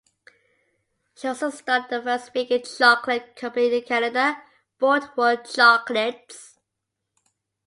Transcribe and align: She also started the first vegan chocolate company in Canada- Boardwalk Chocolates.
She 1.15 1.27
also 1.27 1.51
started 1.51 1.91
the 1.91 2.01
first 2.01 2.33
vegan 2.33 2.63
chocolate 2.63 3.35
company 3.35 3.71
in 3.77 3.83
Canada- 3.83 4.41
Boardwalk 4.79 5.45
Chocolates. 5.45 6.57